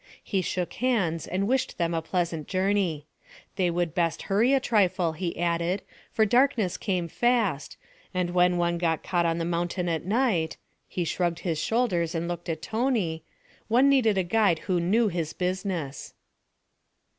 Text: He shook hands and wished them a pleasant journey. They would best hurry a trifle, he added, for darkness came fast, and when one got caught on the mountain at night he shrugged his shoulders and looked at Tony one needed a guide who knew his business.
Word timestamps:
He 0.23 0.41
shook 0.41 0.73
hands 0.73 1.27
and 1.27 1.47
wished 1.47 1.77
them 1.77 1.93
a 1.93 2.01
pleasant 2.01 2.47
journey. 2.47 3.05
They 3.55 3.69
would 3.69 3.93
best 3.93 4.23
hurry 4.23 4.51
a 4.51 4.59
trifle, 4.59 5.11
he 5.13 5.37
added, 5.39 5.83
for 6.11 6.25
darkness 6.25 6.75
came 6.75 7.07
fast, 7.07 7.77
and 8.11 8.31
when 8.31 8.57
one 8.57 8.79
got 8.79 9.03
caught 9.03 9.27
on 9.27 9.37
the 9.37 9.45
mountain 9.45 9.87
at 9.87 10.03
night 10.03 10.57
he 10.87 11.03
shrugged 11.03 11.41
his 11.41 11.59
shoulders 11.59 12.15
and 12.15 12.27
looked 12.27 12.49
at 12.49 12.63
Tony 12.63 13.21
one 13.67 13.89
needed 13.89 14.17
a 14.17 14.23
guide 14.23 14.57
who 14.65 14.79
knew 14.79 15.07
his 15.07 15.33
business. 15.33 16.15